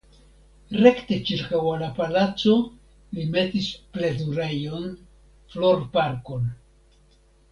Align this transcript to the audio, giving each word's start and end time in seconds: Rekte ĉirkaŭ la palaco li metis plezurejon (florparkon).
Rekte 0.85 1.17
ĉirkaŭ 1.25 1.59
la 1.81 1.89
palaco 1.97 2.55
li 3.17 3.25
metis 3.35 3.67
plezurejon 3.97 4.89
(florparkon). 5.53 6.49